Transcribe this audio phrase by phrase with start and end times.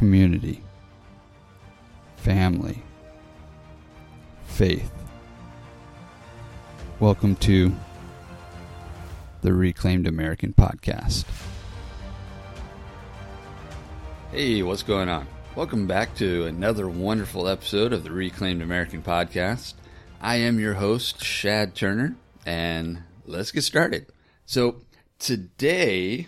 [0.00, 0.62] community,
[2.16, 2.82] family,
[4.46, 4.90] faith.
[6.98, 7.70] Welcome to
[9.42, 11.26] the Reclaimed American Podcast.
[14.32, 15.26] Hey, what's going on?
[15.54, 19.74] Welcome back to another wonderful episode of the Reclaimed American Podcast.
[20.18, 24.06] I am your host, Shad Turner, and let's get started.
[24.46, 24.80] So,
[25.18, 26.26] today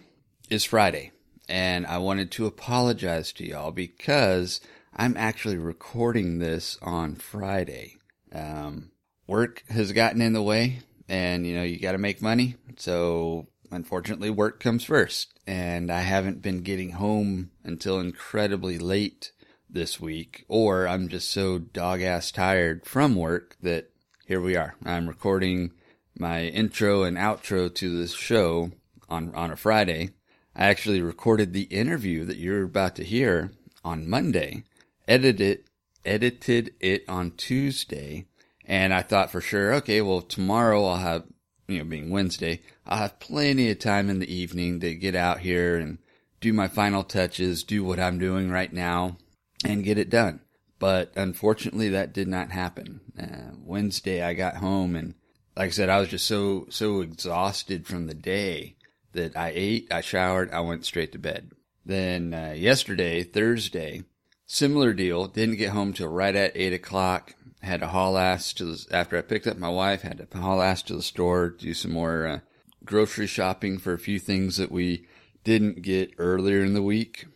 [0.50, 1.12] is Friday,
[1.52, 4.62] and I wanted to apologize to y'all because
[4.96, 7.98] I'm actually recording this on Friday.
[8.34, 8.92] Um,
[9.26, 10.78] work has gotten in the way,
[11.10, 15.38] and you know, you got to make money, so unfortunately, work comes first.
[15.46, 19.32] And I haven't been getting home until incredibly late
[19.68, 23.90] this week, or I'm just so dog ass tired from work that
[24.26, 24.74] here we are.
[24.86, 25.72] I'm recording
[26.18, 28.70] my intro and outro to this show
[29.10, 30.12] on, on a Friday.
[30.54, 33.52] I actually recorded the interview that you're about to hear
[33.84, 34.64] on Monday,
[35.08, 35.66] edited it,
[36.04, 38.26] edited it on Tuesday,
[38.66, 41.24] and I thought for sure, okay, well, tomorrow I'll have
[41.68, 45.40] you know, being Wednesday, I'll have plenty of time in the evening to get out
[45.40, 45.98] here and
[46.40, 49.16] do my final touches, do what I'm doing right now,
[49.64, 50.40] and get it done.
[50.78, 53.00] But unfortunately, that did not happen.
[53.18, 55.14] Uh, Wednesday, I got home and,
[55.56, 58.76] like I said, I was just so so exhausted from the day
[59.12, 61.52] that I ate, I showered, I went straight to bed.
[61.84, 64.04] Then uh, yesterday, Thursday,
[64.46, 65.26] similar deal.
[65.26, 69.16] Didn't get home till right at eight o'clock had to haul ass to the, after
[69.16, 72.26] I picked up my wife, had to haul ass to the store, do some more
[72.26, 72.38] uh,
[72.84, 75.06] grocery shopping for a few things that we
[75.44, 77.26] didn't get earlier in the week.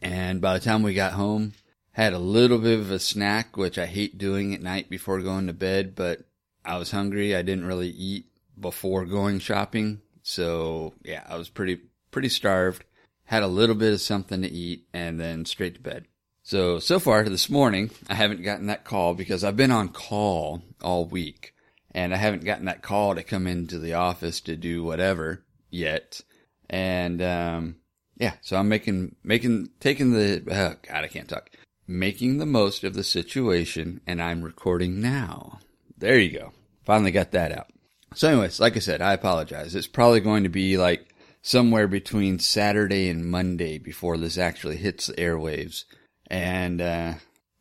[0.00, 1.54] And by the time we got home,
[1.92, 5.48] had a little bit of a snack, which I hate doing at night before going
[5.48, 6.20] to bed, but
[6.64, 7.34] I was hungry.
[7.34, 8.26] I didn't really eat
[8.58, 10.00] before going shopping.
[10.22, 12.84] So yeah, I was pretty, pretty starved.
[13.24, 16.06] Had a little bit of something to eat and then straight to bed.
[16.42, 20.62] So, so far this morning, I haven't gotten that call because I've been on call
[20.82, 21.54] all week
[21.92, 26.20] and I haven't gotten that call to come into the office to do whatever yet.
[26.68, 27.76] And, um,
[28.16, 31.50] yeah, so I'm making, making, taking the, oh God, I can't talk,
[31.86, 35.60] making the most of the situation and I'm recording now.
[35.96, 36.52] There you go.
[36.84, 37.71] Finally got that out.
[38.14, 39.74] So anyways, like I said, I apologize.
[39.74, 45.06] It's probably going to be like somewhere between Saturday and Monday before this actually hits
[45.06, 45.84] the airwaves
[46.28, 47.14] and uh,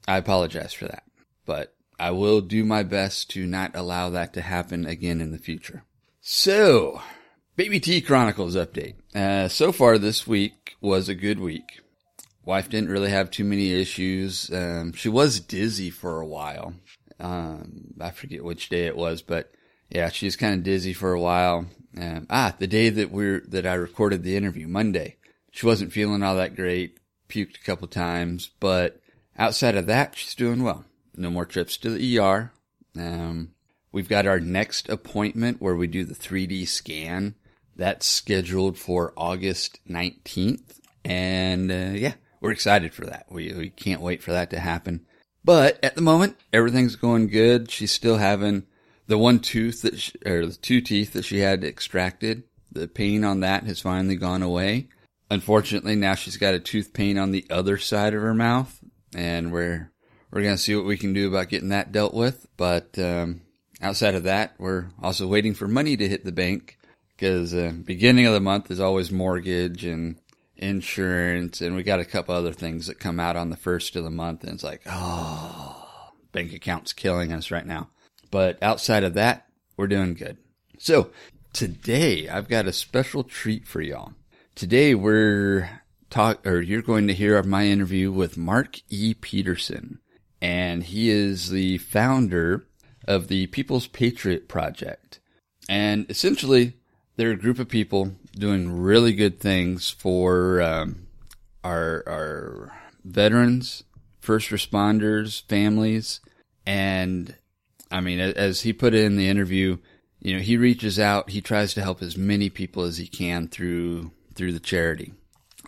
[0.07, 1.03] I apologize for that.
[1.45, 5.37] But I will do my best to not allow that to happen again in the
[5.37, 5.83] future.
[6.21, 7.01] So,
[7.55, 8.95] Baby T Chronicles update.
[9.13, 11.81] Uh, so far this week was a good week.
[12.43, 14.49] Wife didn't really have too many issues.
[14.51, 16.73] Um, she was dizzy for a while.
[17.19, 19.51] Um, I forget which day it was, but
[19.91, 21.65] yeah, she was kind of dizzy for a while.
[22.29, 25.17] Ah, the day that we're that I recorded the interview, Monday,
[25.51, 26.97] she wasn't feeling all that great
[27.27, 29.01] puked a couple times, but
[29.37, 30.85] outside of that, she's doing well.
[31.15, 32.51] No more trips to the ER.
[32.97, 33.51] Um,
[33.91, 37.35] we've got our next appointment where we do the 3D scan.
[37.75, 40.79] That's scheduled for August 19th.
[41.03, 43.25] And, uh, yeah, we're excited for that.
[43.29, 45.05] We, we can't wait for that to happen.
[45.43, 47.71] But at the moment, everything's going good.
[47.71, 48.63] She's still having
[49.11, 52.43] the one tooth that, she, or the two teeth that she had extracted.
[52.71, 54.87] The pain on that has finally gone away.
[55.29, 58.79] Unfortunately, now she's got a tooth pain on the other side of her mouth,
[59.13, 59.91] and we're
[60.31, 62.47] we're gonna see what we can do about getting that dealt with.
[62.55, 63.41] But um,
[63.81, 66.77] outside of that, we're also waiting for money to hit the bank
[67.09, 70.21] because uh, beginning of the month is always mortgage and
[70.55, 74.05] insurance, and we got a couple other things that come out on the first of
[74.05, 77.89] the month, and it's like, oh, bank account's killing us right now.
[78.31, 79.47] But outside of that,
[79.77, 80.37] we're doing good.
[80.77, 81.11] So
[81.53, 84.13] today, I've got a special treat for y'all.
[84.55, 89.13] Today we're talk or you're going to hear of my interview with Mark E.
[89.13, 89.99] Peterson,
[90.41, 92.65] and he is the founder
[93.07, 95.19] of the People's Patriot Project.
[95.69, 96.77] And essentially,
[97.15, 101.07] they're a group of people doing really good things for um,
[101.63, 102.73] our our
[103.03, 103.83] veterans,
[104.19, 106.19] first responders, families,
[106.65, 107.35] and
[107.91, 109.77] I mean, as he put it in the interview,
[110.19, 113.47] you know, he reaches out, he tries to help as many people as he can
[113.47, 115.13] through through the charity.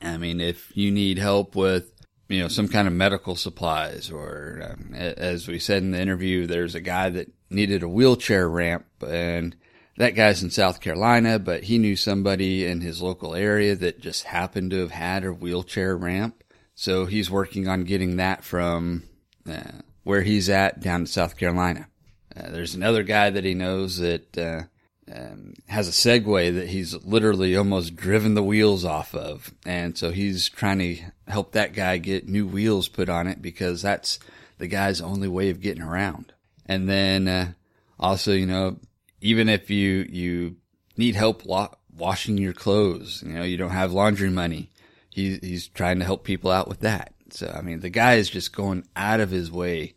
[0.02, 1.92] I mean, if you need help with,
[2.30, 6.48] you know, some kind of medical supplies, or um, as we said in the interview,
[6.48, 9.56] there's a guy that needed a wheelchair ramp, and
[9.98, 14.24] that guy's in South Carolina, but he knew somebody in his local area that just
[14.24, 16.44] happened to have had a wheelchair ramp.
[16.76, 19.04] So he's working on getting that from
[19.48, 21.88] uh, where he's at down to South Carolina.
[22.36, 24.64] Uh, there's another guy that he knows that uh,
[25.14, 29.54] um, has a Segway that he's literally almost driven the wheels off of.
[29.66, 30.98] And so he's trying to
[31.28, 34.20] help that guy get new wheels put on it because that's
[34.58, 36.34] the guy's only way of getting around.
[36.66, 37.52] And then, uh,
[38.00, 38.78] also, you know,
[39.22, 40.56] even if you, you
[40.98, 44.70] need help wa- washing your clothes, you know, you don't have laundry money,
[45.10, 47.14] he, he's trying to help people out with that.
[47.30, 49.96] So, I mean, the guy is just going out of his way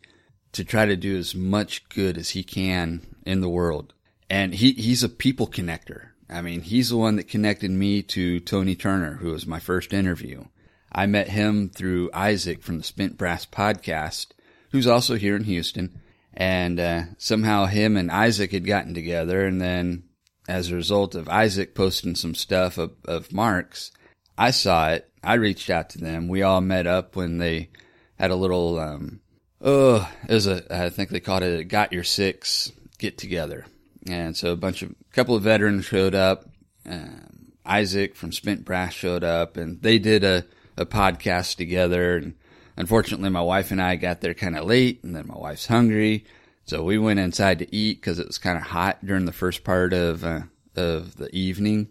[0.57, 3.93] to try to do as much good as he can in the world
[4.29, 6.09] and he, he's a people connector.
[6.29, 9.93] I mean, he's the one that connected me to Tony Turner, who was my first
[9.93, 10.45] interview.
[10.91, 14.27] I met him through Isaac from the Spent Brass podcast,
[14.71, 16.01] who's also here in Houston.
[16.33, 19.45] And uh, somehow him and Isaac had gotten together.
[19.45, 20.03] And then
[20.47, 23.91] as a result of Isaac posting some stuff of, of Mark's,
[24.37, 25.09] I saw it.
[25.23, 26.27] I reached out to them.
[26.27, 27.69] We all met up when they
[28.19, 29.21] had a little, um,
[29.61, 33.65] oh, it was a, I think they called it a Got Your Six get together
[34.09, 36.45] and so a bunch of, a couple of veterans showed up.
[36.85, 40.45] Um, Isaac from Spent Brass showed up and they did a,
[40.77, 42.17] a podcast together.
[42.17, 42.35] And
[42.77, 46.25] unfortunately, my wife and I got there kind of late and then my wife's hungry.
[46.65, 49.63] So we went inside to eat because it was kind of hot during the first
[49.63, 50.41] part of, uh,
[50.75, 51.89] of the evening.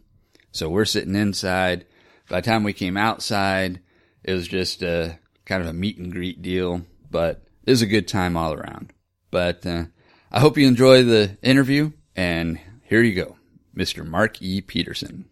[0.53, 1.87] So we're sitting inside.
[2.29, 3.81] By the time we came outside,
[4.25, 8.09] it was just a kind of a meet and greet deal, but was a good
[8.09, 8.93] time all around.
[9.31, 9.85] But, uh,
[10.31, 11.93] I hope you enjoy the interview.
[12.15, 13.37] And here you go,
[13.77, 14.07] Mr.
[14.07, 14.61] Mark E.
[14.61, 15.27] Peterson.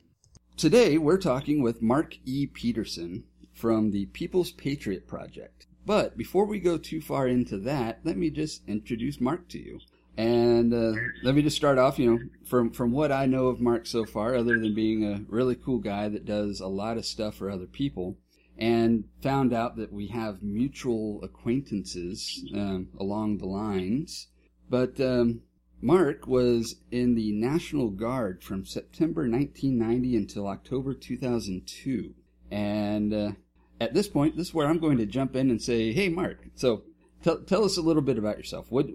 [0.57, 2.47] Today we're talking with Mark E.
[2.47, 5.67] Peterson from the People's Patriot Project.
[5.87, 9.81] But before we go too far into that, let me just introduce Mark to you.
[10.17, 10.93] And uh,
[11.23, 14.05] let me just start off, you know, from from what I know of Mark so
[14.05, 17.51] far, other than being a really cool guy that does a lot of stuff for
[17.51, 18.17] other people,
[18.59, 24.29] and found out that we have mutual acquaintances um, along the lines.
[24.69, 25.43] But um,
[25.81, 32.15] Mark was in the National Guard from September 1990 until October 2002.
[32.51, 33.33] And uh,
[33.81, 36.39] at this point, this is where I'm going to jump in and say, hey, Mark,
[36.55, 36.85] so
[37.23, 38.71] tell, tell us a little bit about yourself.
[38.71, 38.87] What?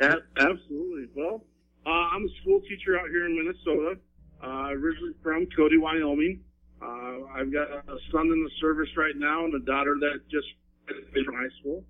[0.00, 1.06] Absolutely.
[1.14, 1.44] Well,
[1.86, 3.98] uh, I'm a school teacher out here in Minnesota,
[4.42, 6.40] uh, originally from Cody, Wyoming.
[6.84, 10.46] Uh, I've got a son in the service right now and a daughter that just
[10.86, 11.84] graduated from high school.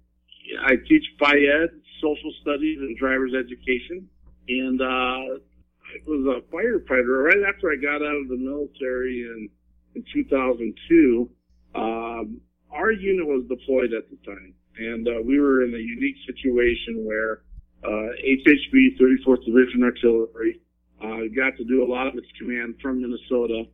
[0.62, 1.70] I teach Phy-Ed,
[2.00, 4.08] social studies, and driver's education
[4.48, 9.48] and uh, I was a firefighter right after I got out of the military in
[9.94, 11.30] in 2002.
[11.74, 12.40] Um,
[12.70, 17.04] our unit was deployed at the time, and uh, we were in a unique situation
[17.04, 17.42] where
[17.84, 20.60] uh, HHB 34th Division Artillery
[21.00, 23.64] uh, got to do a lot of its command from Minnesota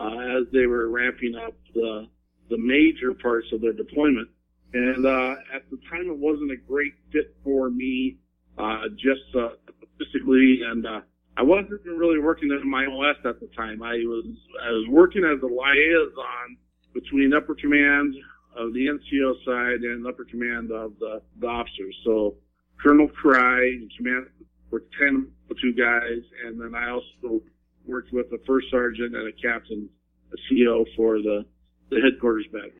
[0.00, 2.08] as they were ramping up the
[2.48, 4.28] the major parts of their deployment.
[4.72, 8.18] And uh, at the time, it wasn't a great fit for me,
[8.58, 9.50] uh, just uh,
[9.96, 11.00] statistically, and uh,
[11.36, 13.82] I wasn't really working in my OS at the time.
[13.82, 14.26] I was
[14.62, 16.56] I was working as a liaison
[16.92, 18.14] between upper command
[18.56, 21.96] of the NCO side and upper command of the, the officers.
[22.04, 22.34] So
[22.82, 24.26] Colonel Cry and command
[24.70, 25.30] were ten
[25.60, 27.42] two guys, and then I also
[27.90, 29.88] worked with a first sergeant and a captain,
[30.32, 31.44] a CO for the
[31.90, 32.70] the headquarters bed.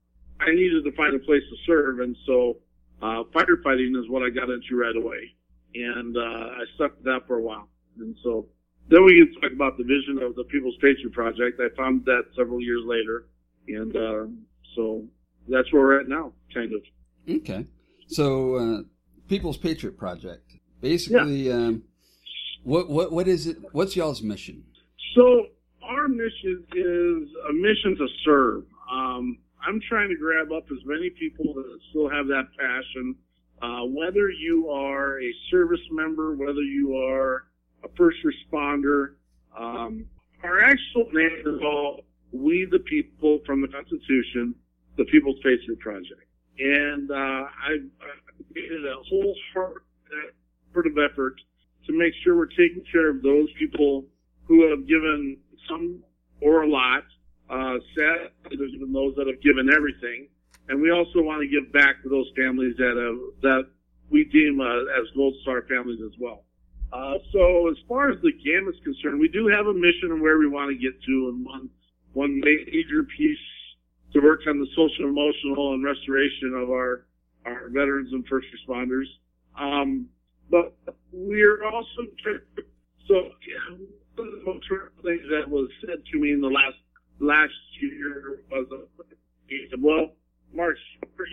[0.41, 2.59] I needed to find a place to serve, and so
[3.03, 5.35] uh, firefighting is what I got into right away
[5.75, 7.69] and uh, I stuck with that for a while.
[7.99, 8.47] And so
[8.89, 11.61] then we can talk about the vision of the People's Patriot Project.
[11.61, 13.27] I found that several years later,
[13.69, 14.27] and uh,
[14.75, 15.05] so
[15.49, 16.81] that's where we're at now, kind of.
[17.29, 17.67] Okay,
[18.09, 18.83] so uh,
[19.29, 21.55] People's Patriot Project, basically, yeah.
[21.55, 21.83] um,
[22.65, 23.59] what what what is it?
[23.73, 24.65] What's y'all's mission?
[25.15, 25.47] So
[25.83, 28.65] our mission is a mission to serve.
[28.91, 33.17] Um, I'm trying to grab up as many people that still have that passion
[33.63, 37.45] uh, whether you are a service member, whether you are
[37.85, 39.15] a first responder,
[39.59, 40.07] um,
[40.43, 42.01] our actual name is all
[42.33, 44.55] We the People from the Constitution,
[44.97, 46.25] the People's Patriot Project.
[46.59, 49.85] And uh, I've, I've a whole heart
[50.75, 51.35] of effort
[51.87, 54.05] to make sure we're taking care of those people
[54.51, 55.39] who have given
[55.71, 56.03] some
[56.43, 57.07] or a lot.
[57.49, 60.27] Uh, sadly, there's been those that have given everything
[60.71, 63.67] and we also want to give back to those families that have, that
[64.09, 66.45] we deem uh, as Gold Star families as well.
[66.93, 70.23] Uh, so as far as the game is concerned, we do have a mission and
[70.23, 71.69] where we want to get to, and one
[72.13, 73.39] one major piece
[74.13, 77.07] to work on the social, emotional, and restoration of our
[77.47, 79.07] our veterans and first responders.
[79.59, 80.07] Um,
[80.51, 80.75] but
[81.13, 82.07] we're also
[83.09, 83.31] so
[84.17, 84.67] one of the most
[85.03, 86.77] things that was said to me in the last
[87.21, 90.13] last year was, uh, well,
[90.53, 90.77] Mark,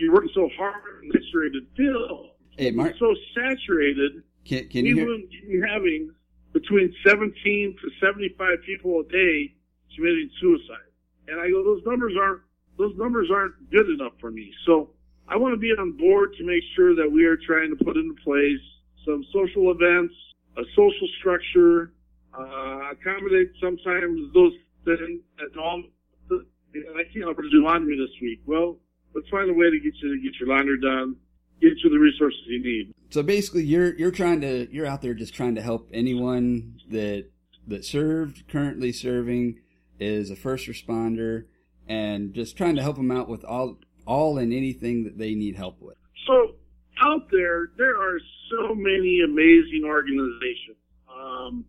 [0.00, 2.30] you're working so hard in saturated field.
[2.56, 2.94] Hey, Mark.
[2.98, 4.22] So saturated.
[4.44, 5.66] Can, can you hear?
[5.66, 6.12] having
[6.52, 9.54] between 17 to 75 people a day
[9.94, 10.88] committing suicide.
[11.28, 12.42] And I go, those numbers aren't,
[12.78, 14.52] those numbers aren't good enough for me.
[14.64, 14.90] So
[15.28, 17.96] I want to be on board to make sure that we are trying to put
[17.96, 18.60] into place
[19.04, 20.14] some social events,
[20.56, 21.92] a social structure,
[22.36, 24.52] uh, accommodate sometimes those
[24.84, 25.90] things at home.
[26.30, 28.40] I can't afford to do laundry this week.
[28.46, 28.78] Well,
[29.14, 31.16] let's find a way to get you to get your laundry done,
[31.60, 32.92] get you the resources you need.
[33.10, 37.30] So basically, you're you're trying to you're out there just trying to help anyone that
[37.66, 39.60] that served, currently serving,
[39.98, 41.44] is a first responder,
[41.86, 45.56] and just trying to help them out with all all and anything that they need
[45.56, 45.96] help with.
[46.26, 46.54] So
[47.00, 48.18] out there, there are
[48.50, 50.76] so many amazing organizations.
[51.08, 51.64] Um,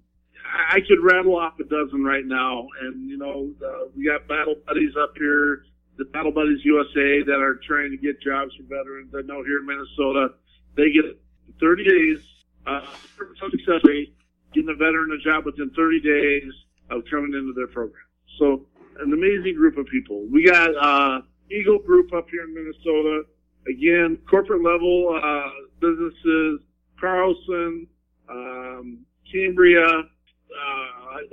[0.51, 4.56] I could rattle off a dozen right now, and you know, uh, we got Battle
[4.65, 5.63] Buddies up here,
[5.98, 9.13] the Battle Buddies USA that are trying to get jobs for veterans.
[9.15, 10.34] I know here in Minnesota,
[10.75, 11.20] they get
[11.60, 12.20] 30 days,
[12.65, 12.86] uh,
[13.51, 14.15] success rate,
[14.53, 16.53] getting a veteran a job within 30 days
[16.89, 18.06] of coming into their program.
[18.38, 18.65] So,
[19.00, 20.25] an amazing group of people.
[20.32, 23.24] We got uh, Eagle Group up here in Minnesota.
[23.68, 26.62] Again, corporate level uh, businesses,
[27.00, 27.88] Carlson,
[28.29, 30.03] um, Cambria.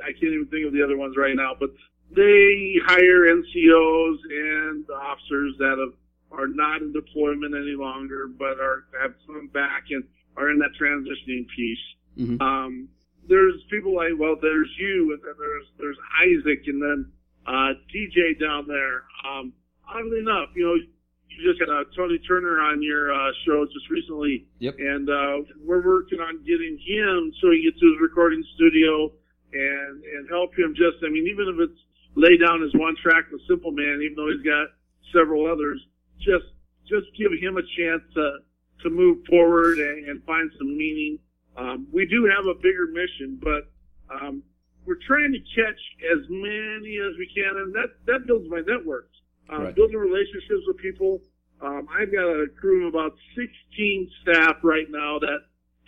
[0.07, 1.71] I, I can't even think of the other ones right now, but
[2.15, 8.85] they hire NCOs and officers that have, are not in deployment any longer, but are
[9.01, 10.05] have come back and
[10.37, 11.87] are in that transitioning piece.
[12.19, 12.41] Mm-hmm.
[12.41, 12.89] Um,
[13.29, 17.13] there's people like, well, there's you, and then there's there's Isaac, and then
[17.47, 19.03] uh, DJ down there.
[19.27, 19.53] Um,
[19.89, 23.91] oddly enough, you know, you just had uh, Tony Turner on your uh, show just
[23.91, 24.75] recently, yep.
[24.79, 29.11] and uh, we're working on getting him so he gets to his recording studio
[29.57, 30.75] and and help him.
[30.77, 31.81] Just, I mean, even if it's
[32.15, 34.69] lay down his one track, The Simple Man, even though he's got
[35.13, 35.81] several others,
[36.21, 36.53] just
[36.85, 38.39] just give him a chance to
[38.85, 41.19] to move forward and, and find some meaning.
[41.57, 43.73] Um, we do have a bigger mission, but
[44.13, 44.43] um,
[44.85, 45.81] we're trying to catch
[46.13, 49.17] as many as we can, and that that builds my networks.
[49.51, 49.75] Uh, right.
[49.75, 51.21] Building relationships with people.
[51.61, 55.39] Um, I've got a crew of about 16 staff right now that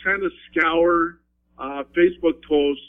[0.03, 1.21] kind of scour
[1.59, 2.83] uh, Facebook posts,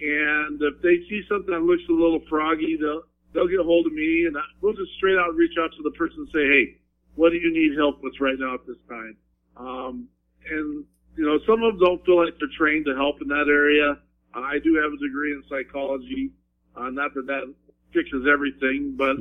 [0.00, 3.86] and if they see something that looks a little froggy, they'll they'll get a hold
[3.86, 6.76] of me, and we'll just straight out reach out to the person and say, "Hey,
[7.14, 9.16] what do you need help with right now at this time?"
[9.56, 10.08] Um,
[10.50, 10.84] and
[11.16, 13.98] you know, some of them don't feel like they're trained to help in that area.
[14.34, 16.30] I do have a degree in psychology.
[16.76, 17.54] Uh, not that that
[17.94, 19.16] fixes everything, but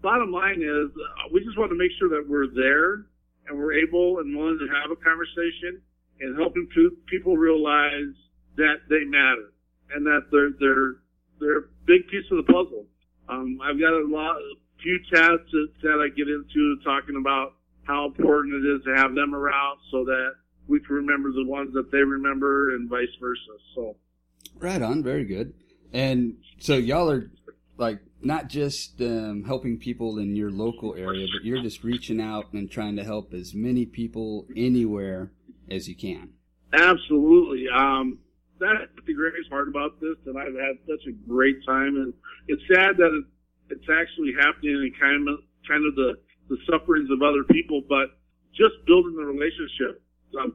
[0.00, 3.06] bottom line is uh, we just want to make sure that we're there
[3.48, 5.82] and we're able and willing to have a conversation
[6.20, 6.68] and helping
[7.10, 8.14] people realize
[8.56, 9.50] that they matter
[9.94, 10.96] and that they're they're
[11.40, 12.86] they're a big piece of the puzzle.
[13.28, 17.54] Um, I've got a lot, a few chats that, that I get into talking about
[17.84, 20.32] how important it is to have them around so that
[20.68, 23.40] we can remember the ones that they remember and vice versa.
[23.74, 23.96] So,
[24.58, 25.54] right on, very good.
[25.92, 27.30] And so y'all are
[27.78, 32.52] like not just um, helping people in your local area, but you're just reaching out
[32.52, 35.32] and trying to help as many people anywhere
[35.70, 36.30] as you can.
[36.72, 37.66] Absolutely.
[37.74, 38.18] Um,
[38.60, 41.96] that's the greatest part about this, and I've had such a great time.
[41.96, 42.12] And
[42.46, 43.24] it's sad that it,
[43.72, 48.20] it's actually happening in kind of kind of the the sufferings of other people, but
[48.52, 50.02] just building the relationship.
[50.38, 50.54] Um,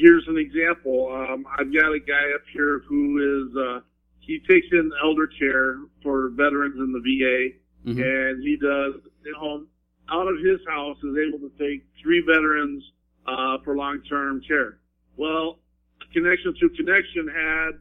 [0.00, 1.10] here's an example.
[1.10, 3.80] Um, I've got a guy up here who is uh,
[4.20, 8.00] he takes in elder care for veterans in the VA, mm-hmm.
[8.00, 9.68] and he does at home
[10.10, 12.82] out of his house is able to take three veterans
[13.26, 14.78] uh, for long-term care.
[15.16, 15.60] Well,
[16.14, 17.72] Connection Through Connection had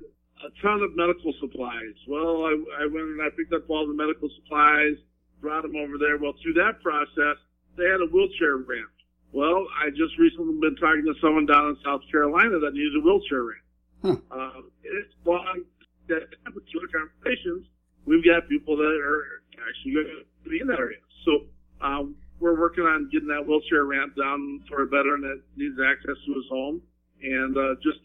[0.43, 1.95] a ton of medical supplies.
[2.07, 4.97] Well, I, I went and I picked up all the medical supplies,
[5.39, 6.17] brought them over there.
[6.17, 7.37] Well, through that process,
[7.77, 8.91] they had a wheelchair ramp.
[9.31, 13.01] Well, I just recently been talking to someone down in South Carolina that needs a
[13.01, 13.65] wheelchair ramp.
[14.03, 14.17] Huh.
[14.29, 15.63] Uh, it's long
[16.09, 17.65] that particular conversations,
[18.05, 20.99] we've got people that are actually going to be in that area.
[21.25, 21.47] So
[21.81, 26.17] um, we're working on getting that wheelchair ramp down for a veteran that needs access
[26.25, 26.81] to his home,
[27.23, 27.99] and uh, just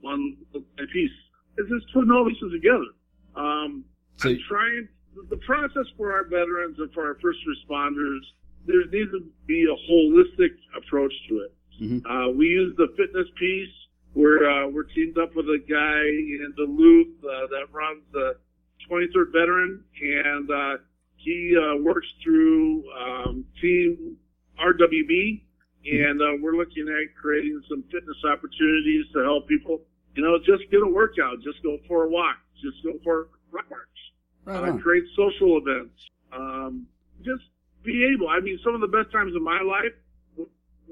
[0.00, 0.36] one
[0.92, 1.10] piece.
[1.58, 2.90] It's just putting all pieces together.
[3.36, 3.84] Um,
[4.16, 4.88] so, I'm trying
[5.30, 8.20] the process for our veterans and for our first responders.
[8.64, 11.54] There needs to be a holistic approach to it.
[11.82, 12.06] Mm-hmm.
[12.06, 13.68] Uh, we use the fitness piece
[14.14, 18.36] we're uh, we're teamed up with a guy in Duluth uh, that runs the
[18.90, 20.82] 23rd Veteran, and uh,
[21.16, 24.16] he uh, works through um, Team
[24.60, 25.42] RWB,
[25.84, 29.82] and uh, we're looking at creating some fitness opportunities to help people.
[30.14, 33.66] You know, just get a workout, just go for a walk, just go for rock
[33.70, 33.98] march,
[34.44, 35.96] right uh, create social events,
[36.32, 36.86] um,
[37.24, 37.42] just
[37.82, 38.28] be able.
[38.28, 39.96] I mean, some of the best times of my life,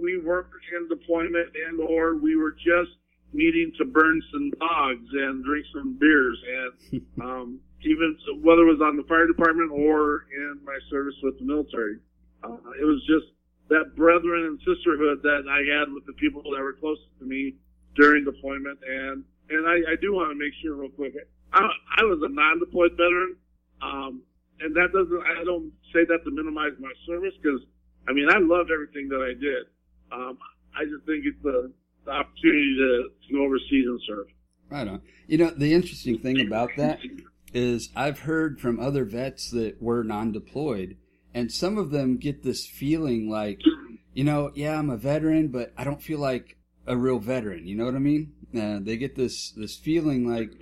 [0.01, 2.97] we weren't in deployment and or we were just
[3.33, 8.81] meeting to burn some dogs and drink some beers, and um, even whether it was
[8.83, 11.99] on the fire department or in my service with the military,
[12.43, 13.33] uh, it was just
[13.71, 17.55] that brethren and sisterhood that I had with the people that were closest to me
[17.97, 18.79] during deployment.
[18.87, 21.15] And and I, I do want to make sure real quick,
[21.53, 21.67] I,
[21.99, 23.37] I was a non-deployed veteran,
[23.83, 24.23] um,
[24.61, 27.61] and that doesn't I don't say that to minimize my service because
[28.09, 29.67] I mean I loved everything that I did.
[30.13, 30.39] Um,
[30.77, 31.73] I just think it's the,
[32.05, 34.27] the opportunity to, to go overseas and serve.
[34.69, 35.03] Right on.
[35.27, 36.99] You know the interesting thing about that
[37.53, 40.97] is I've heard from other vets that were non-deployed
[41.35, 43.61] and some of them get this feeling like,
[44.15, 46.57] you know, yeah, I'm a veteran, but I don't feel like
[46.87, 47.67] a real veteran.
[47.67, 48.33] You know what I mean?
[48.55, 50.53] Uh, they get this this feeling like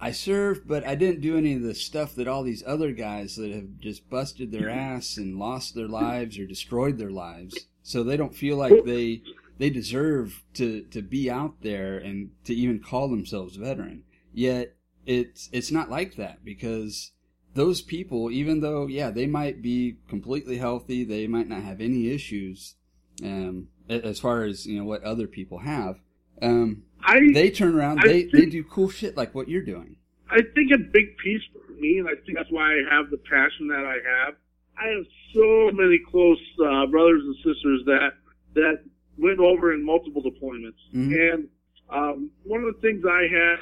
[0.00, 3.36] I served, but I didn't do any of the stuff that all these other guys
[3.36, 7.66] that have just busted their ass and lost their lives or destroyed their lives.
[7.82, 9.22] So they don't feel like they
[9.58, 14.04] they deserve to to be out there and to even call themselves veteran.
[14.32, 17.12] Yet it's it's not like that because
[17.58, 22.08] those people, even though, yeah, they might be completely healthy, they might not have any
[22.08, 22.76] issues,
[23.24, 25.98] um, as far as, you know, what other people have,
[26.40, 29.96] um, I, they turn around, they, think, they do cool shit like what you're doing.
[30.30, 33.18] I think a big piece for me, and I think that's why I have the
[33.18, 34.34] passion that I have,
[34.78, 38.10] I have so many close, uh, brothers and sisters that,
[38.54, 38.84] that
[39.16, 40.78] went over in multiple deployments.
[40.94, 41.12] Mm-hmm.
[41.12, 41.48] And,
[41.90, 43.58] um, one of the things I had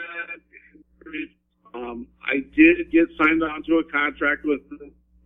[1.77, 4.61] um, I did get signed onto a contract with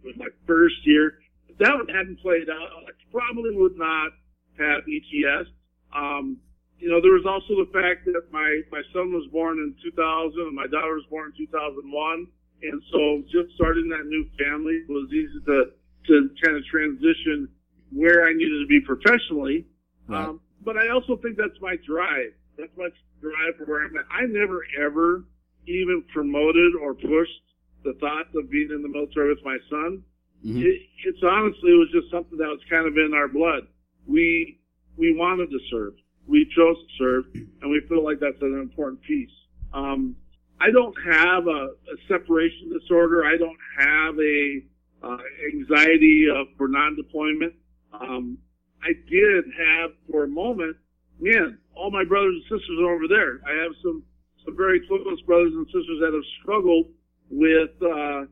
[0.02, 1.18] with my first year.
[1.48, 4.10] If that one hadn't played out, I probably would not
[4.58, 5.48] have ETS.
[5.94, 6.38] Um,
[6.78, 10.40] you know, there was also the fact that my my son was born in 2000
[10.40, 12.26] and my daughter was born in 2001,
[12.62, 15.70] and so just starting that new family was easy to
[16.08, 17.48] to kind of transition
[17.92, 19.66] where I needed to be professionally.
[20.08, 20.26] Right.
[20.26, 22.32] Um, but I also think that's my drive.
[22.56, 22.88] That's my
[23.20, 24.06] drive for where I'm at.
[24.10, 25.24] I never ever
[25.66, 27.42] even promoted or pushed
[27.84, 30.02] the thought of being in the military with my son.
[30.44, 30.62] Mm-hmm.
[30.62, 33.68] It, it's honestly, it was just something that was kind of in our blood.
[34.06, 34.60] We,
[34.96, 35.94] we wanted to serve.
[36.26, 39.30] We chose to serve and we feel like that's an important piece.
[39.72, 40.16] Um,
[40.60, 43.24] I don't have a, a, separation disorder.
[43.24, 44.60] I don't have a
[45.02, 45.22] uh,
[45.54, 47.54] anxiety uh, for non-deployment.
[47.92, 48.36] Um,
[48.82, 50.76] I did have for a moment,
[51.18, 53.40] man, all my brothers and sisters are over there.
[53.46, 54.02] I have some
[54.44, 56.86] some very close brothers and sisters that have struggled
[57.30, 58.24] with uh,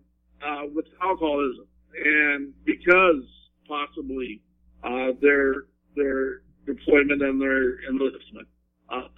[0.46, 1.66] uh, with alcoholism,
[2.04, 3.22] and because
[3.66, 4.42] possibly
[4.84, 5.66] uh, their
[5.96, 8.48] their deployment and their enlistment.
[8.90, 9.08] Uh,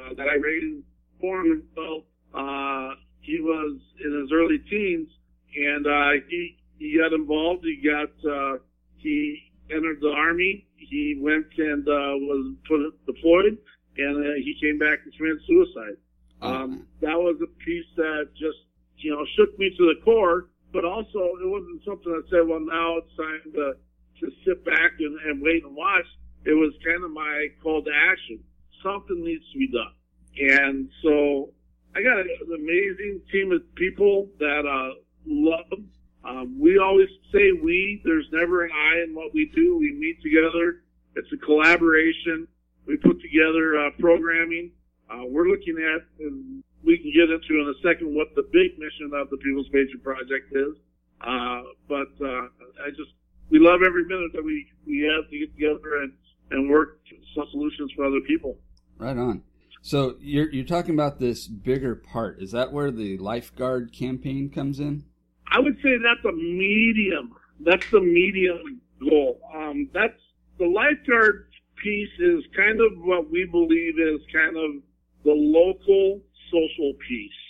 [0.00, 0.84] uh, that I raised
[1.20, 2.04] for himself.
[2.34, 5.08] Uh, he was in his early teens,
[5.56, 7.64] and uh, he he got involved.
[7.64, 8.58] He got uh,
[8.96, 10.66] he entered the army.
[10.76, 13.58] He went and uh, was put deployed
[14.00, 15.96] and uh, he came back and committed suicide.
[16.42, 18.58] Oh, um, that was a piece that just,
[18.96, 22.60] you know, shook me to the core, but also it wasn't something that said, well,
[22.60, 23.74] now it's time to,
[24.20, 26.06] to sit back and, and wait and watch.
[26.44, 28.42] It was kind of my call to action.
[28.82, 29.92] Something needs to be done.
[30.38, 31.50] And so
[31.94, 34.94] I got an amazing team of people that, uh,
[35.26, 35.80] love,
[36.24, 39.76] um, we always say we, there's never an I in what we do.
[39.78, 40.82] We meet together.
[41.16, 42.46] It's a collaboration.
[42.86, 44.72] We put together uh, programming.
[45.10, 48.78] Uh, we're looking at, and we can get into in a second what the big
[48.78, 50.74] mission of the People's Patriot Project is.
[51.20, 52.48] Uh, but uh,
[52.84, 53.12] I just
[53.50, 56.12] we love every minute that we we have to get together and
[56.50, 57.00] and work
[57.34, 58.56] some solutions for other people.
[58.98, 59.42] Right on.
[59.82, 62.40] So you're you're talking about this bigger part.
[62.40, 65.04] Is that where the lifeguard campaign comes in?
[65.50, 67.34] I would say that's a medium.
[67.60, 69.40] That's the medium goal.
[69.54, 70.20] Um, that's
[70.58, 71.49] the lifeguard
[71.82, 74.82] piece is kind of what we believe is kind of
[75.24, 77.40] the local social piece.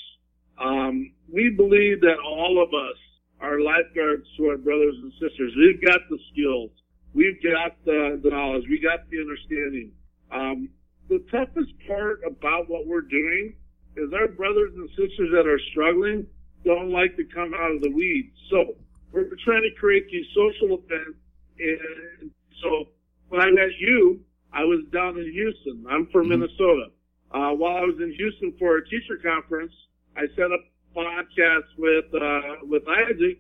[0.61, 2.99] Um, we believe that all of us
[3.41, 5.53] are lifeguards to our brothers and sisters.
[5.57, 6.71] We've got the skills.
[7.15, 8.65] We've got the, knowledge.
[8.69, 9.93] We got the understanding.
[10.31, 10.69] Um,
[11.09, 13.55] the toughest part about what we're doing
[13.97, 16.27] is our brothers and sisters that are struggling
[16.65, 18.37] don't like to come out of the weeds.
[18.51, 18.77] So
[19.13, 21.19] we're trying to create these social events.
[21.59, 22.31] And
[22.63, 22.93] so
[23.31, 24.21] when I met you,
[24.53, 25.87] I was down in Houston.
[25.89, 26.41] I'm from mm-hmm.
[26.43, 26.91] Minnesota.
[27.31, 29.73] Uh, while I was in Houston for a teacher conference,
[30.17, 33.39] I set up a podcast with, uh, with Isaac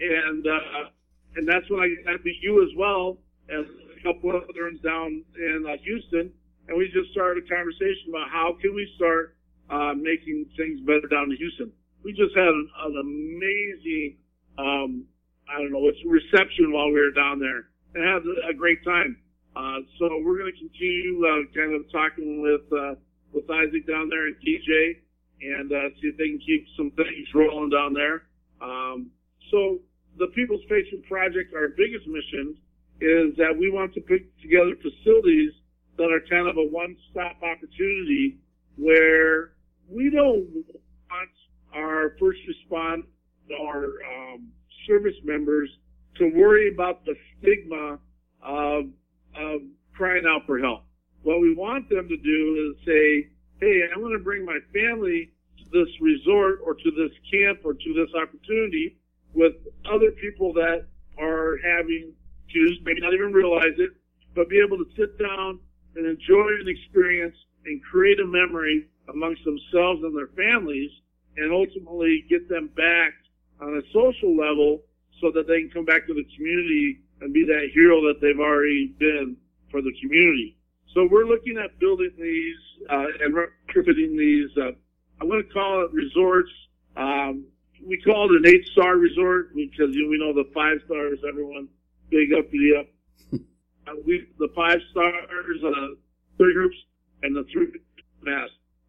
[0.00, 0.90] and, uh,
[1.36, 5.22] and that's when I, I met you as well as a couple of others down
[5.38, 6.32] in uh, Houston.
[6.66, 9.36] And we just started a conversation about how can we start,
[9.70, 11.70] uh, making things better down in Houston.
[12.02, 14.16] We just had an, an amazing,
[14.58, 15.04] um,
[15.46, 19.16] I don't know, it's reception while we were down there and have a great time.
[19.56, 22.94] Uh, so we're going to continue uh, kind of talking with uh,
[23.32, 25.02] with Isaac down there and TJ
[25.42, 28.22] and uh, see if they can keep some things rolling down there.
[28.60, 29.10] Um,
[29.50, 29.80] so
[30.18, 32.56] the People's Patriot Project, our biggest mission
[33.00, 35.52] is that we want to put together facilities
[35.96, 38.38] that are kind of a one-stop opportunity
[38.76, 39.52] where
[39.88, 40.46] we don't
[41.10, 41.30] want
[41.74, 43.04] our first respond
[43.58, 44.48] or um,
[44.86, 45.70] service members
[46.18, 47.98] to worry about the stigma
[48.42, 48.84] of,
[49.36, 49.60] of
[49.94, 50.84] crying out for help.
[51.22, 53.28] What we want them to do is say,
[53.60, 57.74] hey, I'm going to bring my family to this resort or to this camp or
[57.74, 58.96] to this opportunity
[59.34, 59.52] with
[59.90, 60.86] other people that
[61.18, 62.12] are having
[62.48, 63.90] issues, maybe not even realize it,
[64.34, 65.58] but be able to sit down
[65.96, 70.90] and enjoy an experience and create a memory amongst themselves and their families
[71.36, 73.12] and ultimately get them back
[73.60, 74.82] on a social level
[75.20, 78.40] so that they can come back to the community and be that hero that they've
[78.40, 79.36] already been
[79.70, 80.56] for the community.
[80.94, 82.56] So we're looking at building these
[82.88, 84.50] uh, and retrofitting these.
[84.56, 84.72] Uh,
[85.20, 86.50] I'm going to call it resorts.
[86.96, 87.44] Um,
[87.86, 91.18] we call it an eight-star resort because you know, we know the five stars.
[91.26, 91.68] Everyone
[92.10, 92.86] big up the up.
[93.86, 95.70] uh, we the five stars, uh,
[96.36, 96.76] three groups,
[97.22, 97.68] and the three
[98.22, 98.48] mass.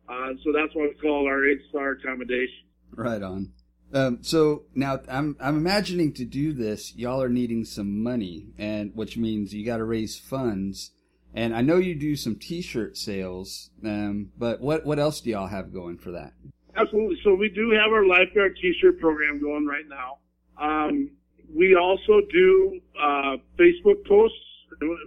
[0.09, 2.65] Uh, so that's what we call our eight-star accommodation.
[2.95, 3.51] Right on.
[3.93, 8.91] Um, so now I'm I'm imagining to do this, y'all are needing some money, and
[8.95, 10.91] which means you got to raise funds.
[11.33, 15.47] And I know you do some T-shirt sales, um, but what what else do y'all
[15.47, 16.33] have going for that?
[16.75, 17.17] Absolutely.
[17.23, 20.19] So we do have our lifeguard T-shirt program going right now.
[20.57, 21.11] Um,
[21.53, 24.37] we also do uh, Facebook posts.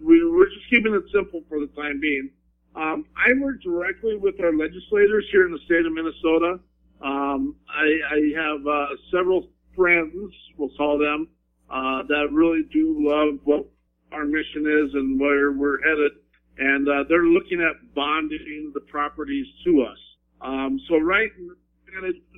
[0.03, 2.31] We, are just keeping it simple for the time being.
[2.77, 6.61] Um, I work directly with our legislators here in the state of Minnesota.
[7.03, 11.29] Um, I, I, have uh, several friends, we'll call them,
[11.71, 13.67] uh, that really do love what
[14.13, 16.13] our mission is and where we're headed.
[16.59, 19.99] And uh, they're looking at bonding the properties to us.
[20.41, 21.31] Um, so right,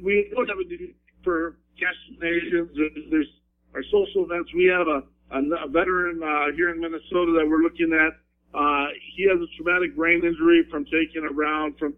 [0.03, 2.71] we don't have a for cash donations.
[3.11, 3.27] There's
[3.75, 4.51] our social events.
[4.55, 5.03] We have a,
[5.37, 8.15] a, a veteran uh, here in Minnesota that we're looking at.
[8.57, 11.95] Uh, he has a traumatic brain injury from taking a round from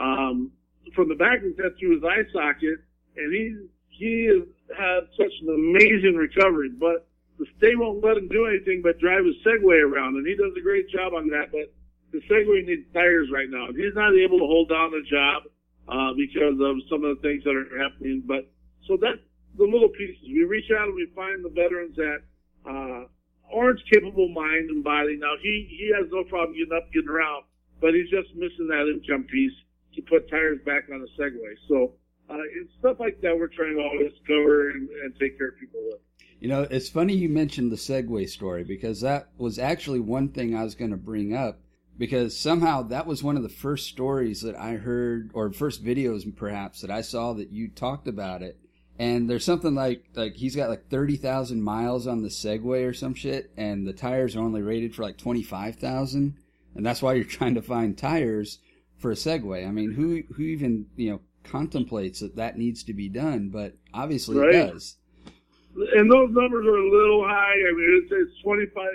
[0.00, 0.50] um,
[0.94, 2.78] from the back his head through his eye socket,
[3.16, 3.56] and he
[3.88, 4.44] he has
[4.76, 6.70] had such an amazing recovery.
[6.70, 7.06] But
[7.38, 10.52] the state won't let him do anything but drive his Segway around, and he does
[10.56, 11.50] a great job on that.
[11.52, 11.72] But
[12.12, 13.68] the Segway needs tires right now.
[13.74, 15.44] He's not able to hold down the job
[15.88, 18.22] uh, because of some of the things that are happening.
[18.26, 18.50] But
[18.86, 19.22] so that's
[19.56, 20.22] the little pieces.
[20.26, 22.20] We reach out and we find the veterans that
[22.66, 23.06] uh,
[23.54, 25.16] aren't capable mind and body.
[25.16, 27.44] Now he he has no problem getting up, getting around,
[27.80, 29.54] but he's just missing that income piece
[29.96, 31.54] to put tires back on a Segway.
[31.68, 31.94] So
[32.30, 35.58] uh, it's stuff like that we're trying to always cover and, and take care of
[35.58, 36.00] people with.
[36.40, 40.54] You know, it's funny you mentioned the Segway story because that was actually one thing
[40.54, 41.60] I was going to bring up
[41.96, 46.24] because somehow that was one of the first stories that I heard or first videos
[46.36, 48.58] perhaps that I saw that you talked about it.
[48.98, 52.92] And there's something like like he's got like thirty thousand miles on the Segway or
[52.92, 56.36] some shit, and the tires are only rated for like twenty five thousand,
[56.76, 58.60] and that's why you're trying to find tires
[59.04, 59.68] for a Segway.
[59.68, 63.50] I mean, who who even you know contemplates that that needs to be done?
[63.50, 64.54] But obviously right.
[64.54, 64.96] it does.
[65.76, 67.52] And those numbers are a little high.
[67.52, 68.86] I mean, it's, it's 25.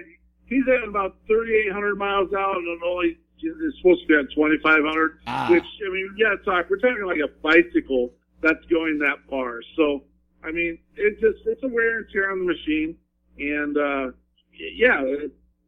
[0.47, 5.19] He's at about 3,800 miles out, and only it's supposed to be at 2,500.
[5.27, 5.47] Ah.
[5.51, 6.71] Which I mean, yeah, talk.
[6.71, 9.61] We're talking like a bicycle that's going that far.
[9.75, 10.05] So
[10.43, 12.97] I mean, it just it's a wear and tear on the machine,
[13.37, 14.11] and uh,
[14.75, 15.05] yeah,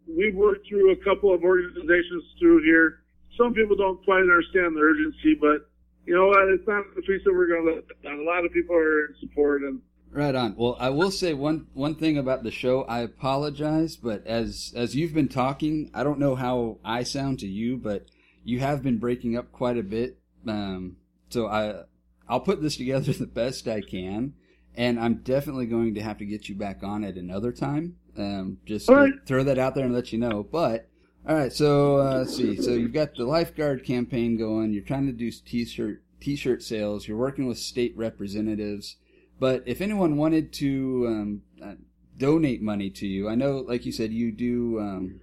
[0.10, 3.01] we've worked through a couple of organizations through here
[3.38, 5.70] some people don't quite understand the urgency, but
[6.06, 6.48] you know what?
[6.50, 8.20] It's not the piece that we're going to let down.
[8.20, 9.82] A lot of people are in support and.
[10.14, 10.56] Right on.
[10.58, 12.84] Well, I will say one one thing about the show.
[12.84, 17.48] I apologize, but as as you've been talking, I don't know how I sound to
[17.48, 18.08] you, but
[18.44, 20.18] you have been breaking up quite a bit.
[20.46, 20.98] Um,
[21.30, 21.84] so I
[22.28, 24.34] I'll put this together the best I can,
[24.76, 27.96] and I'm definitely going to have to get you back on at another time.
[28.18, 29.14] Um, just right.
[29.26, 30.44] throw that out there and let you know.
[30.44, 30.90] But
[31.28, 32.60] all right, so uh, let's see.
[32.60, 34.74] So you've got the lifeguard campaign going.
[34.74, 37.08] You're trying to do t-shirt t-shirt sales.
[37.08, 38.98] You're working with state representatives.
[39.40, 41.74] But if anyone wanted to um, uh,
[42.18, 45.20] donate money to you, I know, like you said, you do um,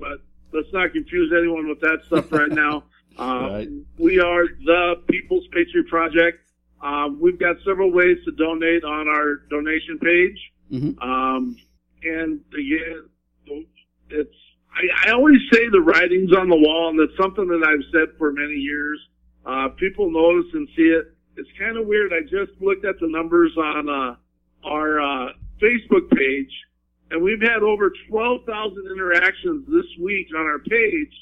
[0.00, 0.18] but
[0.52, 2.84] let's not confuse anyone with that stuff right now.
[3.18, 3.68] Uh, Right.
[3.98, 6.38] We are the People's Patriot Project.
[6.82, 10.38] Um, we've got several ways to donate on our donation page.
[10.72, 11.02] Mhm.
[11.02, 11.56] Um,
[12.02, 13.08] and again,
[14.08, 14.34] it's,
[14.72, 18.16] I, I always say the writing's on the wall, and it's something that I've said
[18.18, 19.00] for many years.
[19.44, 21.14] Uh, people notice and see it.
[21.36, 22.12] It's kind of weird.
[22.12, 24.16] I just looked at the numbers on, uh,
[24.68, 26.52] our, uh, Facebook page,
[27.10, 31.12] and we've had over 12,000 interactions this week on our page,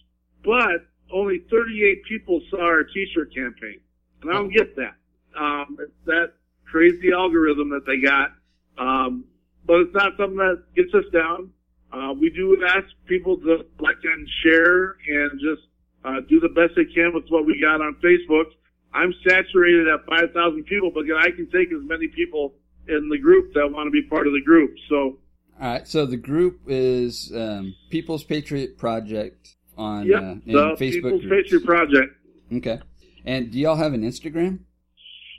[0.45, 3.81] but only 38 people saw our t-shirt campaign.
[4.23, 4.95] And I don't get that.
[5.39, 6.33] Um, it's that
[6.65, 8.33] crazy algorithm that they got.
[8.77, 9.25] Um,
[9.67, 11.51] but it's not something that gets us down.
[11.93, 15.63] Uh, we do ask people to like and share and just
[16.05, 18.47] uh, do the best they can with what we got on Facebook.
[18.93, 22.55] I'm saturated at 5,000 people, but I can take as many people
[22.89, 24.75] in the group that want to be part of the group.
[24.89, 25.19] So,
[25.61, 25.87] All right.
[25.87, 31.43] So the group is um, People's Patriot Project on yep, uh, the Facebook People's groups.
[31.43, 32.17] Patriot Project.
[32.53, 32.81] Okay.
[33.25, 34.61] And do y'all have an Instagram?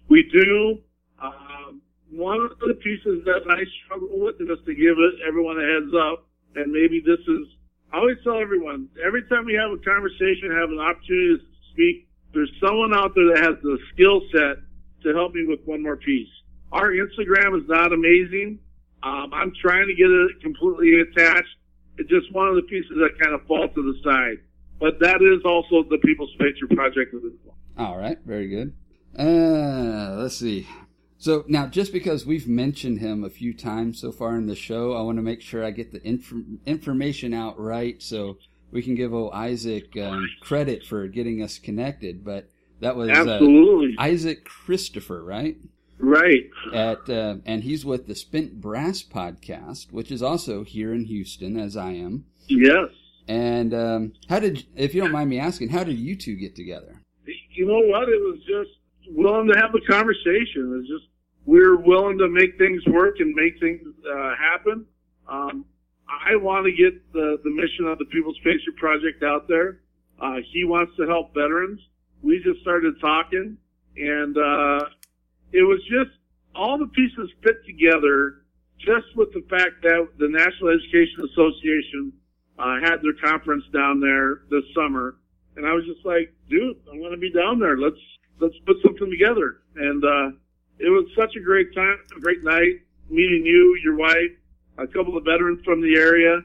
[0.09, 0.79] We do.
[1.21, 1.81] Um,
[2.11, 4.95] one of the pieces that I struggle with is just to give
[5.27, 7.47] everyone a heads up, and maybe this is.
[7.91, 12.07] I always tell everyone every time we have a conversation, have an opportunity to speak.
[12.33, 14.57] There's someone out there that has the skill set
[15.03, 16.29] to help me with one more piece.
[16.71, 18.59] Our Instagram is not amazing.
[19.01, 21.49] Um, I'm trying to get it completely attached.
[21.97, 24.37] It's just one of the pieces that kind of fall to the side.
[24.79, 27.13] But that is also the People's Patriot Project.
[27.77, 28.17] All right.
[28.25, 28.73] Very good.
[29.17, 30.67] Uh, let's see.
[31.19, 34.93] So now, just because we've mentioned him a few times so far in the show,
[34.93, 36.33] I want to make sure I get the inf-
[36.65, 38.37] information out right so
[38.71, 42.23] we can give old Isaac um, credit for getting us connected.
[42.23, 43.95] But that was uh, Absolutely.
[43.99, 45.57] Isaac Christopher, right?
[45.97, 46.49] right.
[46.73, 51.59] At uh, and he's with the Spent Brass podcast, which is also here in Houston,
[51.59, 52.27] as I am.
[52.47, 52.91] Yes.
[53.27, 56.55] And um, how did, if you don't mind me asking, how did you two get
[56.55, 57.01] together?
[57.51, 58.07] You know what?
[58.07, 58.78] It was just
[59.09, 60.79] willing to have a conversation.
[60.79, 61.09] It's just
[61.45, 64.85] we're willing to make things work and make things uh, happen.
[65.27, 65.65] Um,
[66.07, 69.79] I want to get the the mission of the People's Patriot Project out there.
[70.21, 71.79] Uh, he wants to help veterans.
[72.21, 73.57] We just started talking,
[73.95, 74.85] and uh,
[75.53, 76.11] it was just
[76.55, 78.43] all the pieces fit together.
[78.79, 82.13] Just with the fact that the National Education Association
[82.57, 85.17] uh, had their conference down there this summer,
[85.57, 87.77] and I was just like, dude, I'm going to be down there.
[87.77, 87.99] Let's
[88.39, 89.61] let's put something together.
[89.75, 90.31] And uh,
[90.79, 94.31] it was such a great time, a great night meeting you, your wife,
[94.77, 96.41] a couple of veterans from the area,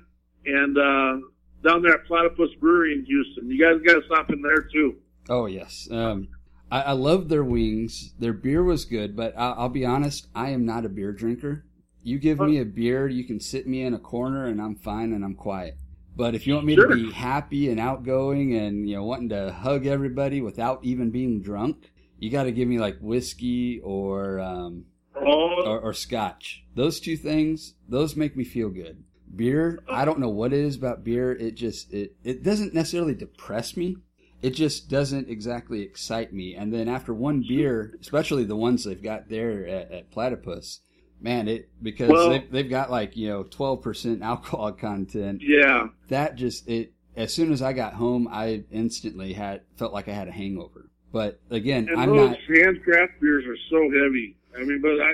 [0.47, 1.27] and uh,
[1.63, 3.51] down there at Platypus Brewery in Houston.
[3.51, 4.97] You guys got to stop in there too.
[5.29, 6.29] Oh yes, um,
[6.71, 8.15] I, I love their wings.
[8.19, 11.65] Their beer was good, but I, I'll be honest, I am not a beer drinker.
[12.03, 15.15] You give me a beer, you can sit me in a corner, and I'm fine
[15.15, 15.79] and I'm quiet.
[16.17, 16.89] But if you want me Sure.
[16.89, 21.41] to be happy and outgoing and you know wanting to hug everybody without even being
[21.41, 24.85] drunk, you got to give me like whiskey or um,
[25.17, 26.65] Oh, or, or scotch.
[26.75, 29.03] Those two things, those make me feel good.
[29.35, 31.33] Beer, I don't know what it is about beer.
[31.33, 33.97] It just it it doesn't necessarily depress me.
[34.43, 36.55] It just doesn't exactly excite me.
[36.55, 40.81] And then after one beer, especially the ones they've got there at, at Platypus,
[41.25, 45.43] man, it because Well- they've, they've got like you know twelve percent alcohol content.
[45.43, 45.89] yeah.
[46.09, 46.93] That just it.
[47.17, 50.91] As soon as I got home, I instantly had felt like I had a hangover.
[51.13, 52.39] But again, And I'm those not.
[52.57, 54.37] handcraft beers are so heavy.
[54.59, 55.13] I mean, but I,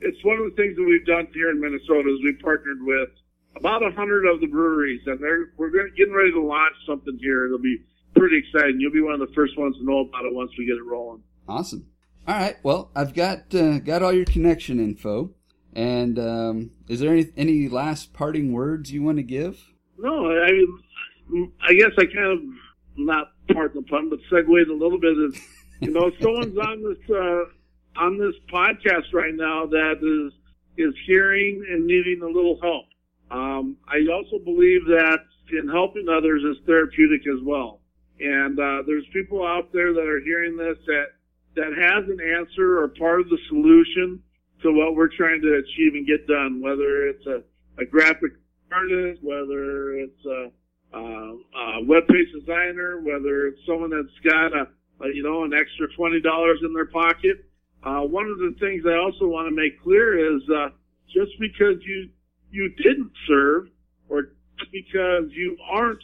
[0.00, 3.10] it's one of the things that we've done here in Minnesota is we partnered with
[3.56, 7.44] about a hundred of the breweries, and they're we're getting ready to launch something here.
[7.44, 7.82] It'll be
[8.16, 8.80] pretty exciting.
[8.80, 10.84] You'll be one of the first ones to know about it once we get it
[10.86, 11.22] rolling.
[11.46, 11.86] Awesome.
[12.26, 12.56] All right.
[12.62, 15.34] Well, I've got uh, got all your connection info.
[15.74, 19.72] And um, is there any any last parting words you want to give?
[19.98, 20.50] No, I
[21.66, 22.40] I guess I kind of
[22.96, 25.16] not pardon the pun, but segued a little bit.
[25.18, 25.40] Is
[25.80, 30.32] you know, someone's on this uh, on this podcast right now that is
[30.76, 32.86] is hearing and needing a little help.
[33.30, 35.20] Um, I also believe that
[35.52, 37.80] in helping others is therapeutic as well.
[38.20, 41.06] And uh, there's people out there that are hearing this that
[41.56, 44.22] that has an answer or part of the solution
[44.62, 47.42] to what we're trying to achieve and get done, whether it's a,
[47.80, 48.32] a graphic
[48.72, 50.50] artist, whether it's a,
[50.94, 54.68] uh, a web page designer, whether it's someone that's got a,
[55.04, 57.44] a you know an extra twenty dollars in their pocket.
[57.82, 60.68] Uh, one of the things I also want to make clear is uh,
[61.12, 62.08] just because you
[62.50, 63.68] you didn't serve
[64.08, 64.32] or
[64.70, 66.02] because you aren't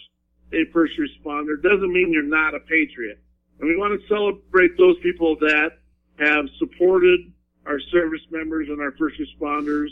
[0.53, 3.21] a first responder doesn't mean you're not a patriot.
[3.61, 5.79] And we want to celebrate those people that
[6.19, 7.33] have supported
[7.69, 9.91] our service members and our first responders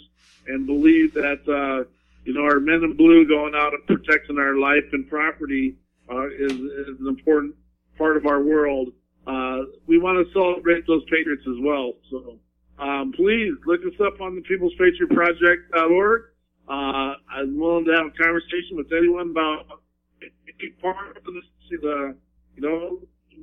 [0.49, 1.89] and believe that uh,
[2.27, 5.77] you know, our men in blue going out and protecting our life and property
[6.11, 7.55] uh, is, is an important
[7.97, 8.89] part of our world.
[9.27, 11.93] Uh, we want to celebrate those patriots as well.
[12.11, 12.39] So
[12.79, 16.23] um, please look us up on the People's Patriot Project.org.
[16.69, 19.81] Uh, I'm willing to have a conversation with anyone about
[20.21, 21.45] any part of this.
[21.71, 22.17] You
[22.59, 22.99] know,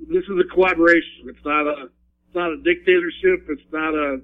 [0.10, 1.28] this is a collaboration.
[1.28, 1.90] It's not a,
[2.34, 3.46] it's not a dictatorship.
[3.50, 4.18] It's not a,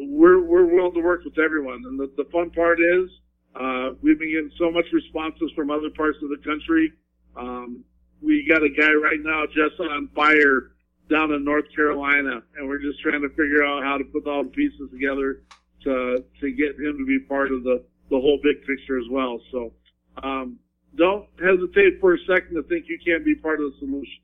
[0.00, 1.82] we're, we're willing to work with everyone.
[1.86, 3.10] And the, the fun part is,
[3.54, 6.92] uh, we've been getting so much responses from other parts of the country.
[7.36, 7.84] Um,
[8.20, 10.72] we got a guy right now just on fire
[11.08, 14.42] down in North Carolina, and we're just trying to figure out how to put all
[14.42, 15.42] the pieces together
[15.84, 19.38] to to get him to be part of the the whole big picture as well.
[19.52, 19.72] So
[20.22, 20.58] um,
[20.96, 24.22] don't hesitate for a second to think you can't be part of the solution.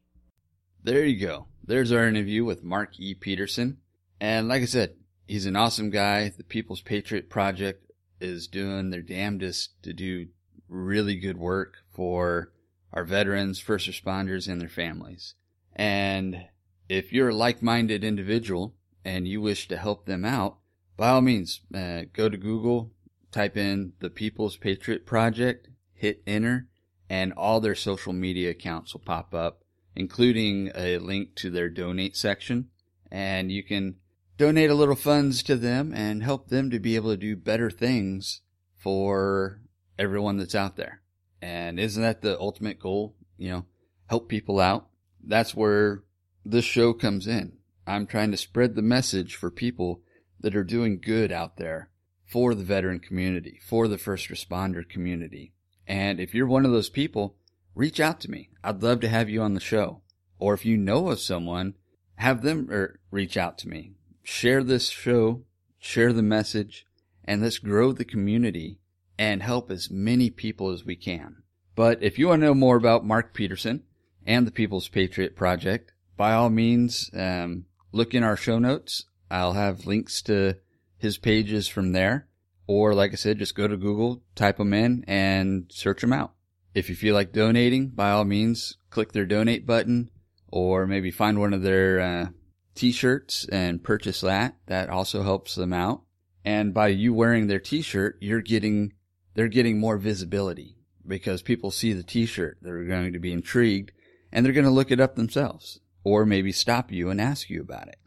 [0.83, 1.47] There you go.
[1.65, 3.15] There's our interview with Mark E.
[3.15, 3.79] Peterson.
[4.21, 4.95] And like I said,
[5.27, 6.29] he's an awesome guy.
[6.29, 10.29] The People's Patriot Project is doing their damnedest to do
[10.69, 12.53] really good work for
[12.93, 15.35] our veterans, first responders, and their families.
[15.75, 16.49] And
[16.89, 20.59] if you're a like-minded individual and you wish to help them out,
[20.97, 22.93] by all means, uh, go to Google,
[23.33, 26.69] type in the People's Patriot Project, hit enter,
[27.09, 29.60] and all their social media accounts will pop up,
[29.95, 32.69] including a link to their donate section.
[33.11, 33.97] And you can
[34.39, 37.71] donate a little funds to them and help them to be able to do better
[37.71, 38.41] things
[38.77, 39.61] for
[39.99, 41.03] everyone that's out there.
[41.43, 43.17] And isn't that the ultimate goal?
[43.37, 43.67] You know,
[44.07, 44.89] help people out.
[45.23, 46.05] That's where
[46.45, 47.59] this show comes in.
[47.87, 50.03] I'm trying to spread the message for people
[50.41, 51.91] that are doing good out there
[52.27, 55.53] for the veteran community, for the first responder community.
[55.87, 57.37] And if you're one of those people,
[57.75, 58.51] reach out to me.
[58.63, 60.03] I'd love to have you on the show.
[60.39, 61.75] Or if you know of someone,
[62.17, 63.93] have them er, reach out to me.
[64.23, 65.43] Share this show,
[65.79, 66.87] share the message,
[67.25, 68.79] and let's grow the community
[69.19, 71.43] and help as many people as we can.
[71.77, 73.85] But if you want to know more about Mark Peterson
[74.27, 79.05] and the People's Patriot Project, by all means, um, look in our show notes.
[79.31, 80.57] I'll have links to
[80.99, 82.29] his pages from there.
[82.67, 86.35] Or, like I said, just go to Google, type them in, and search them out.
[86.75, 90.11] If you feel like donating, by all means, click their donate button,
[90.49, 92.27] or maybe find one of their uh,
[92.75, 94.57] t-shirts and purchase that.
[94.67, 96.03] That also helps them out.
[96.45, 98.93] And by you wearing their t-shirt, you're getting,
[99.35, 102.59] they're getting more visibility because people see the t-shirt.
[102.63, 103.93] They're going to be intrigued
[104.33, 107.61] and they're going to look it up themselves or maybe stop you and ask you
[107.61, 107.99] about it.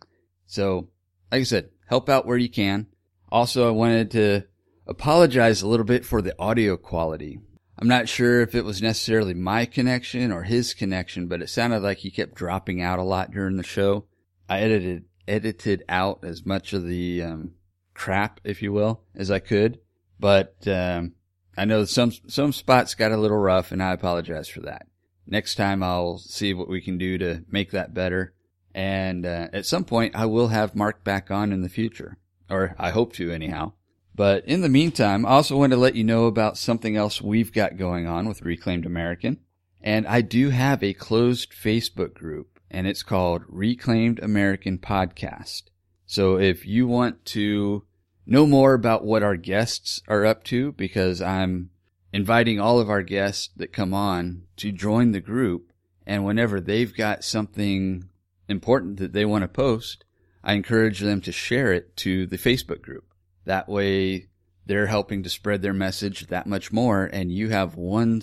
[0.45, 0.89] So,
[1.31, 2.87] like I said, help out where you can.
[3.29, 4.43] Also, I wanted to
[4.87, 7.39] apologize a little bit for the audio quality.
[7.83, 11.83] I'm not sure if it was necessarily my connection or his connection, but it sounded
[11.83, 14.05] like he kept dropping out a lot during the show.
[14.47, 17.55] I edited edited out as much of the um,
[17.93, 19.79] crap, if you will, as I could,
[20.17, 21.15] but um,
[21.57, 24.87] I know some some spots got a little rough, and I apologize for that
[25.27, 28.33] next time I'll see what we can do to make that better.
[28.73, 32.17] And uh, at some point, I will have Mark back on in the future,
[32.49, 33.73] or I hope to, anyhow.
[34.15, 37.51] But in the meantime, I also want to let you know about something else we've
[37.51, 39.39] got going on with Reclaimed American.
[39.81, 45.63] And I do have a closed Facebook group, and it's called Reclaimed American Podcast.
[46.05, 47.83] So if you want to
[48.25, 51.71] know more about what our guests are up to, because I'm
[52.13, 55.73] inviting all of our guests that come on to join the group.
[56.05, 58.09] And whenever they've got something
[58.47, 60.05] important that they want to post,
[60.43, 63.05] I encourage them to share it to the Facebook group.
[63.45, 64.27] That way
[64.65, 67.05] they're helping to spread their message that much more.
[67.05, 68.21] And you have one,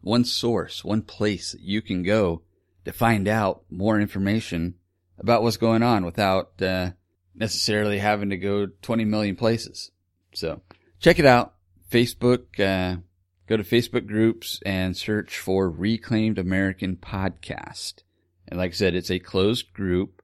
[0.00, 2.42] one source, one place that you can go
[2.84, 4.74] to find out more information
[5.18, 6.90] about what's going on without uh,
[7.34, 9.90] necessarily having to go 20 million places.
[10.32, 10.60] So
[11.00, 11.54] check it out.
[11.90, 13.00] Facebook, uh,
[13.46, 18.02] go to Facebook groups and search for Reclaimed American Podcast.
[18.48, 20.15] And like I said, it's a closed group.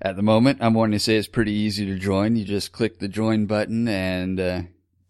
[0.00, 2.36] At the moment, I'm wanting to say it's pretty easy to join.
[2.36, 4.62] You just click the join button and uh,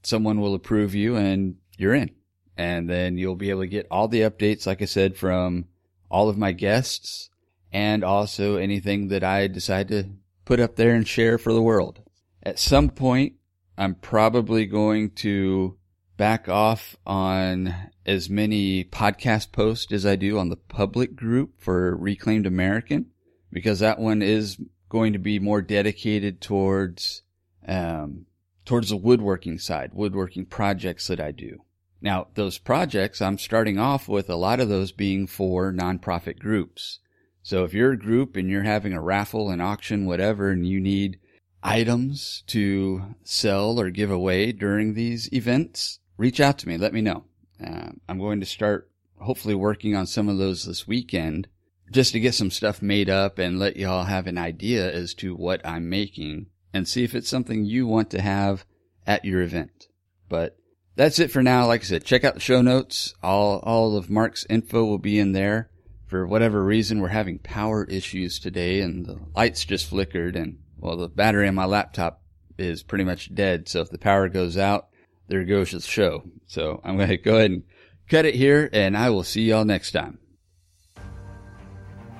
[0.03, 2.11] someone will approve you and you're in.
[2.57, 5.67] And then you'll be able to get all the updates, like I said, from
[6.11, 7.29] all of my guests
[7.71, 10.05] and also anything that I decide to
[10.47, 12.01] put up there and share for the world.
[12.43, 13.35] At some point,
[13.77, 15.77] I'm probably going to
[16.17, 17.75] back off on
[18.07, 23.11] as many podcast posts as I do on the public group for Reclaimed American
[23.53, 24.59] because that one is
[24.89, 27.23] going to be more dedicated towards
[27.67, 28.27] um,
[28.65, 31.63] towards the woodworking side, woodworking projects that I do.
[32.01, 37.01] Now, those projects, I'm starting off with a lot of those being for nonprofit groups.
[37.43, 40.81] So if you're a group and you're having a raffle, an auction, whatever, and you
[40.81, 41.19] need
[41.63, 46.77] items to sell or give away during these events, reach out to me.
[46.77, 47.25] Let me know.
[47.65, 51.49] Uh, I'm going to start hopefully working on some of those this weekend
[51.91, 55.35] just to get some stuff made up and let y'all have an idea as to
[55.35, 58.65] what I'm making and see if it's something you want to have
[59.07, 59.89] at your event.
[60.29, 60.59] But
[60.97, 61.67] that's it for now.
[61.67, 63.15] Like I said, check out the show notes.
[63.23, 65.71] All, all of Mark's info will be in there.
[66.07, 70.97] For whatever reason, we're having power issues today and the lights just flickered and well,
[70.97, 72.23] the battery on my laptop
[72.57, 73.69] is pretty much dead.
[73.69, 74.89] So if the power goes out,
[75.29, 76.25] there goes the show.
[76.47, 77.63] So I'm going to go ahead and
[78.09, 80.19] cut it here and I will see y'all next time.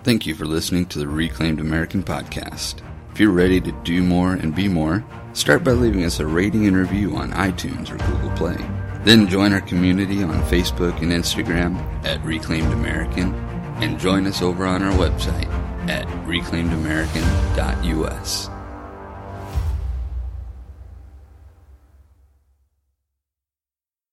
[0.05, 2.81] Thank you for listening to the Reclaimed American podcast.
[3.13, 6.67] If you're ready to do more and be more, start by leaving us a rating
[6.67, 8.57] and review on iTunes or Google Play.
[9.05, 13.35] Then join our community on Facebook and Instagram at Reclaimed American
[13.83, 15.49] and join us over on our website
[15.89, 18.51] at reclaimedamerican.us.